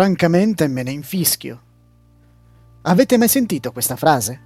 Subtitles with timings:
[0.00, 1.60] Francamente me ne infischio.
[2.84, 4.40] Avete mai sentito questa frase?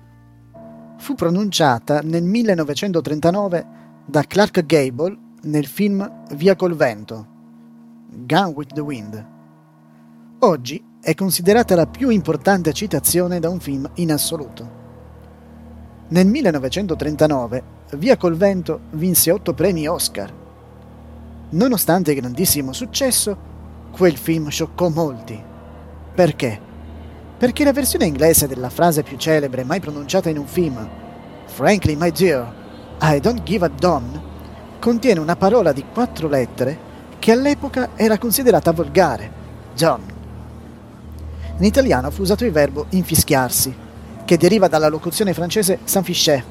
[0.99, 3.67] Fu pronunciata nel 1939
[4.05, 7.27] da Clark Gable nel film Via col vento,
[8.11, 9.27] Gun with the Wind.
[10.41, 14.71] Oggi è considerata la più importante citazione da un film in assoluto.
[16.09, 20.35] Nel 1939 Via col vento vinse otto premi Oscar.
[21.51, 23.53] Nonostante il grandissimo successo,
[23.95, 25.41] Quel film scioccò molti.
[26.17, 26.61] Perché?
[27.39, 30.89] Perché la versione inglese della frase più celebre mai pronunciata in un film,
[31.45, 32.53] Frankly, my dear,
[33.01, 34.21] I don't give a damn,
[34.81, 36.77] contiene una parola di quattro lettere
[37.21, 39.31] che all'epoca era considerata volgare,
[39.77, 40.03] John.
[41.59, 43.73] In italiano fu usato il verbo infischiarsi,
[44.25, 46.45] che deriva dalla locuzione francese s'enficher,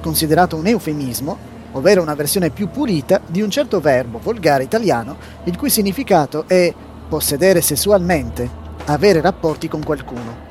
[0.00, 1.38] considerato un eufemismo,
[1.72, 6.74] ovvero una versione più pulita di un certo verbo volgare italiano, il cui significato è
[7.08, 8.48] possedere sessualmente,
[8.84, 10.46] avere rapporti con qualcuno.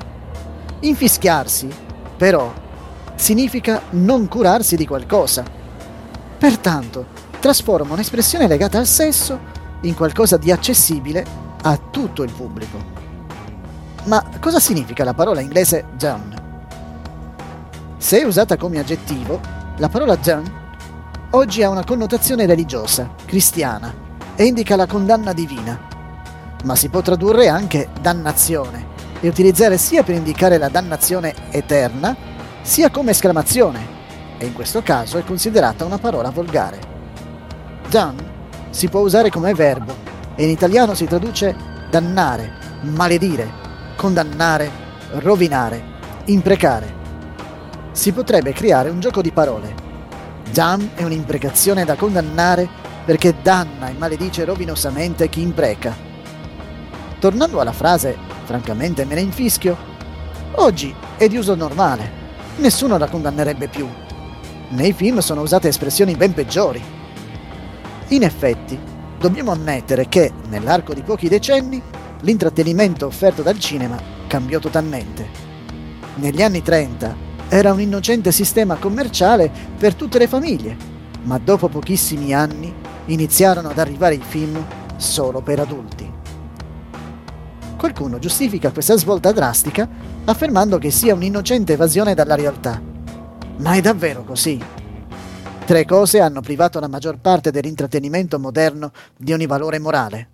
[0.80, 1.68] Infischiarsi,
[2.16, 2.52] però,
[3.14, 5.44] significa non curarsi di qualcosa.
[6.38, 7.06] Pertanto,
[7.40, 11.24] trasforma un'espressione legata al sesso in qualcosa di accessibile
[11.62, 12.96] a tutto il pubblico.
[14.04, 16.46] Ma cosa significa la parola inglese done?
[17.98, 19.40] Se usata come aggettivo,
[19.78, 20.66] la parola done
[21.30, 23.92] oggi ha una connotazione religiosa, cristiana,
[24.34, 25.96] e indica la condanna divina
[26.64, 32.16] ma si può tradurre anche dannazione e utilizzare sia per indicare la dannazione eterna,
[32.62, 33.96] sia come esclamazione,
[34.38, 36.78] e in questo caso è considerata una parola volgare.
[37.88, 38.16] Dan
[38.70, 39.94] si può usare come verbo
[40.34, 41.54] e in italiano si traduce
[41.90, 43.50] dannare, maledire,
[43.96, 44.70] condannare,
[45.12, 45.82] rovinare,
[46.26, 46.96] imprecare.
[47.92, 49.86] Si potrebbe creare un gioco di parole.
[50.52, 52.68] Dan è un'imprecazione da condannare
[53.04, 56.07] perché danna e maledice rovinosamente chi impreca
[57.18, 59.76] Tornando alla frase, francamente me ne infischio,
[60.52, 62.10] oggi è di uso normale,
[62.58, 63.88] nessuno la condannerebbe più.
[64.70, 66.80] Nei film sono usate espressioni ben peggiori.
[68.08, 68.78] In effetti,
[69.18, 71.82] dobbiamo ammettere che, nell'arco di pochi decenni,
[72.20, 75.26] l'intrattenimento offerto dal cinema cambiò totalmente.
[76.16, 80.76] Negli anni 30 era un innocente sistema commerciale per tutte le famiglie,
[81.22, 82.72] ma dopo pochissimi anni
[83.06, 84.64] iniziarono ad arrivare i film
[84.96, 86.07] solo per adulti.
[87.78, 89.88] Qualcuno giustifica questa svolta drastica
[90.24, 92.82] affermando che sia un'innocente evasione dalla realtà.
[93.58, 94.60] Ma è davvero così?
[95.64, 100.28] Tre cose hanno privato la maggior parte dell'intrattenimento moderno di ogni valore morale.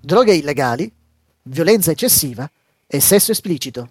[0.00, 0.92] Droghe illegali,
[1.44, 2.50] violenza eccessiva
[2.84, 3.90] e sesso esplicito.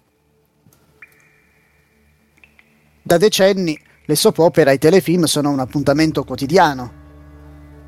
[3.02, 6.92] Da decenni le soap opera e i telefilm sono un appuntamento quotidiano.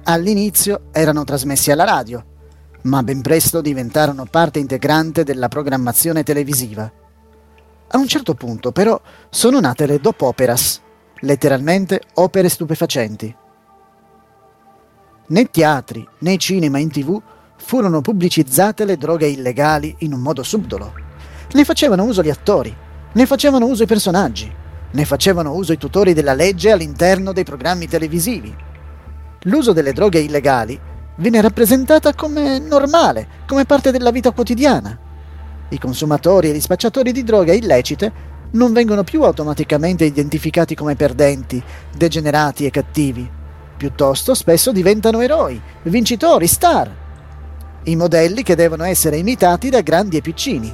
[0.04, 2.24] All'inizio erano trasmessi alla radio,
[2.84, 6.90] ma ben presto diventarono parte integrante della programmazione televisiva.
[7.88, 9.00] A un certo punto, però,
[9.30, 10.80] sono nate le dopo operas,
[11.20, 13.34] letteralmente opere stupefacenti.
[15.26, 17.20] Nei teatri, nei cinema, in tv
[17.56, 20.92] furono pubblicizzate le droghe illegali in un modo subdolo.
[21.52, 22.74] Ne facevano uso gli attori,
[23.12, 24.52] ne facevano uso i personaggi,
[24.90, 28.54] ne facevano uso i tutori della legge all'interno dei programmi televisivi.
[29.44, 30.78] L'uso delle droghe illegali
[31.16, 34.98] viene rappresentata come normale, come parte della vita quotidiana.
[35.68, 41.62] I consumatori e gli spacciatori di droghe illecite non vengono più automaticamente identificati come perdenti,
[41.96, 43.28] degenerati e cattivi.
[43.76, 46.90] Piuttosto spesso diventano eroi, vincitori, star.
[47.84, 50.72] I modelli che devono essere imitati da grandi e piccini.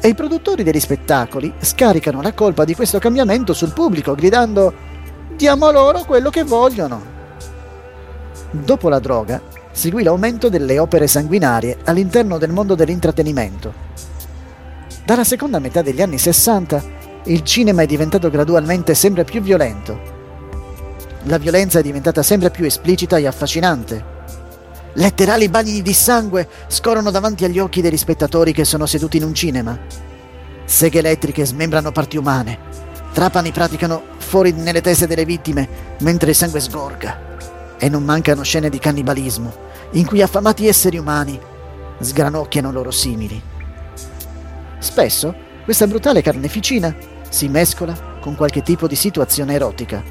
[0.00, 4.96] E i produttori degli spettacoli scaricano la colpa di questo cambiamento sul pubblico, gridando
[5.36, 7.17] Diamo loro quello che vogliono.
[8.50, 9.42] Dopo la droga,
[9.72, 13.74] seguì l'aumento delle opere sanguinarie all'interno del mondo dell'intrattenimento.
[15.04, 16.82] Dalla seconda metà degli anni 60,
[17.24, 20.16] il cinema è diventato gradualmente sempre più violento.
[21.24, 24.16] La violenza è diventata sempre più esplicita e affascinante.
[24.94, 29.34] Letterali bagni di sangue scorrono davanti agli occhi degli spettatori che sono seduti in un
[29.34, 29.78] cinema.
[30.64, 32.58] Seghe elettriche smembrano parti umane.
[33.12, 35.68] Trapani praticano fuori nelle teste delle vittime
[35.98, 37.27] mentre il sangue sgorga
[37.78, 39.52] e non mancano scene di cannibalismo,
[39.92, 41.38] in cui affamati esseri umani
[42.00, 43.40] sgranocchiano loro simili.
[44.78, 45.34] Spesso
[45.64, 46.94] questa brutale carneficina
[47.28, 50.02] si mescola con qualche tipo di situazione erotica.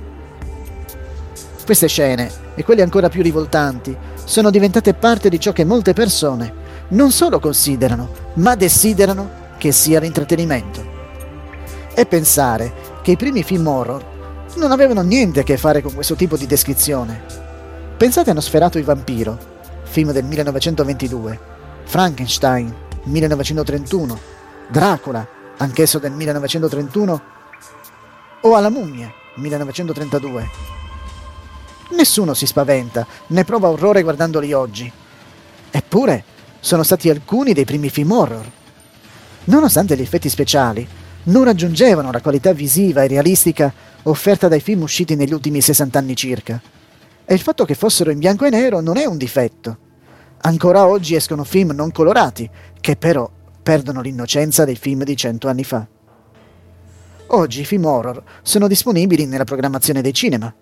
[1.65, 6.65] Queste scene, e quelle ancora più rivoltanti, sono diventate parte di ciò che molte persone
[6.89, 10.95] non solo considerano, ma desiderano che sia l'intrattenimento.
[11.93, 12.71] E pensare
[13.01, 14.05] che i primi film horror
[14.55, 17.46] non avevano niente a che fare con questo tipo di descrizione,
[17.97, 19.39] Pensate a Nosferatu il vampiro,
[19.81, 21.39] film del 1922,
[21.85, 22.71] Frankenstein,
[23.05, 24.19] 1931,
[24.69, 25.27] Dracula,
[25.57, 27.21] anch'esso del 1931,
[28.41, 30.47] o alla mummia, 1932.
[31.93, 34.91] Nessuno si spaventa, né prova orrore guardandoli oggi.
[35.71, 36.23] Eppure,
[36.59, 38.45] sono stati alcuni dei primi film horror.
[39.45, 40.87] Nonostante gli effetti speciali,
[41.23, 43.73] non raggiungevano la qualità visiva e realistica
[44.03, 46.61] offerta dai film usciti negli ultimi 60 anni circa.
[47.29, 49.77] E il fatto che fossero in bianco e nero non è un difetto.
[50.43, 53.29] Ancora oggi escono film non colorati, che però
[53.61, 55.85] perdono l'innocenza dei film di cento anni fa.
[57.27, 60.53] Oggi i film horror sono disponibili nella programmazione dei cinema,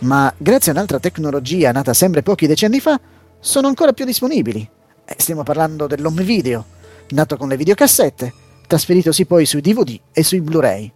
[0.00, 3.00] ma grazie a un'altra tecnologia nata sempre pochi decenni fa,
[3.40, 4.70] sono ancora più disponibili.
[5.04, 6.64] Eh, stiamo parlando dell'home video,
[7.08, 8.32] nato con le videocassette,
[8.68, 10.92] trasferitosi poi sui DVD e sui Blu-ray.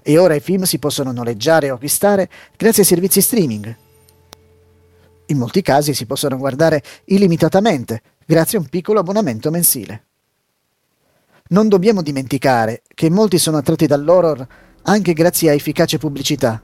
[0.00, 3.82] E ora i film si possono noleggiare o acquistare grazie ai servizi streaming.
[5.26, 10.04] In molti casi si possono guardare illimitatamente grazie a un piccolo abbonamento mensile.
[11.48, 14.46] Non dobbiamo dimenticare che molti sono attratti dall'horror
[14.82, 16.60] anche grazie a efficace pubblicità.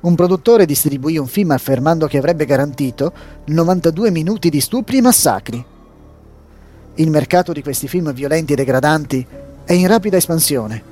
[0.00, 3.12] Un produttore distribuì un film affermando che avrebbe garantito
[3.46, 5.64] 92 minuti di stupri e massacri.
[6.96, 9.26] Il mercato di questi film violenti e degradanti
[9.64, 10.82] è in rapida espansione.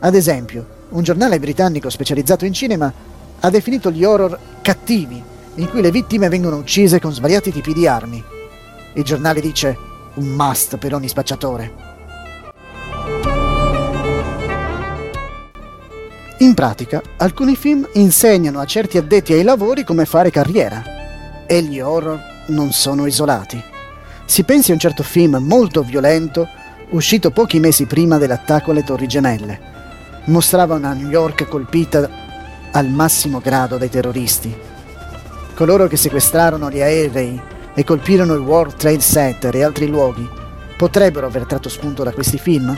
[0.00, 2.92] Ad esempio, un giornale britannico specializzato in cinema
[3.38, 5.22] ha definito gli horror cattivi,
[5.56, 8.22] in cui le vittime vengono uccise con svariati tipi di armi.
[8.94, 9.76] Il giornale dice
[10.14, 11.90] un must per ogni spacciatore.
[16.38, 20.82] In pratica, alcuni film insegnano a certi addetti ai lavori come fare carriera.
[21.46, 23.62] E gli horror non sono isolati.
[24.24, 26.48] Si pensi a un certo film molto violento,
[26.90, 29.70] uscito pochi mesi prima dell'attacco alle Torri Gemelle.
[30.24, 32.08] Mostrava una New York colpita
[32.72, 34.71] al massimo grado dai terroristi.
[35.54, 37.40] Coloro che sequestrarono gli aerei
[37.74, 40.28] e colpirono il World Trade Center e altri luoghi
[40.76, 42.76] potrebbero aver tratto spunto da questi film?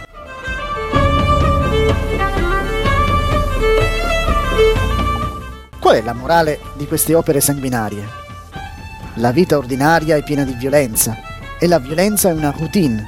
[5.78, 8.22] Qual è la morale di queste opere sanguinarie?
[9.14, 11.16] La vita ordinaria è piena di violenza
[11.58, 13.04] e la violenza è una routine.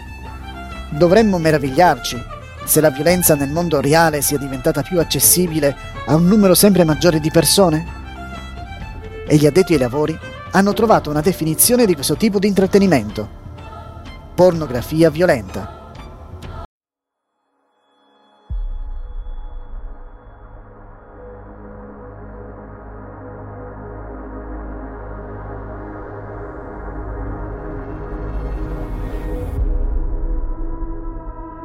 [0.91, 2.23] Dovremmo meravigliarci
[2.65, 5.77] se la violenza nel mondo reale sia diventata più accessibile
[6.07, 8.06] a un numero sempre maggiore di persone?
[9.27, 10.17] E gli addetti ai lavori
[10.53, 13.29] hanno trovato una definizione di questo tipo di intrattenimento.
[14.35, 15.86] Pornografia violenta.